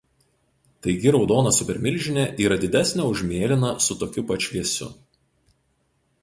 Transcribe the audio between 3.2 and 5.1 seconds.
mėlyną su tokiu pat šviesiu.